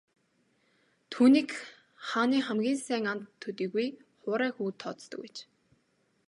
Түүнийг 1.11 1.49
хааны 2.07 2.37
хамгийн 2.47 2.79
сайн 2.87 3.05
анд 3.11 3.25
төдийгүй 3.41 3.87
хуурай 4.21 4.51
хүүд 4.53 4.75
тооцдог 4.81 5.19
байж. 5.23 5.37